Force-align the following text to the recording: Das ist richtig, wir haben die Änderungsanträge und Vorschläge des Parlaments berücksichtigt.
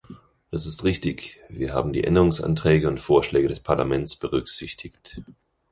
Das 0.49 0.65
ist 0.65 0.83
richtig, 0.83 1.39
wir 1.47 1.73
haben 1.75 1.93
die 1.93 2.03
Änderungsanträge 2.05 2.87
und 2.87 2.99
Vorschläge 2.99 3.47
des 3.49 3.59
Parlaments 3.59 4.15
berücksichtigt. 4.15 5.21